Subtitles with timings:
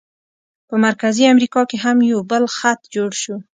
[0.67, 3.35] په مرکزي امریکا کې هم یو بل خط جوړ شو.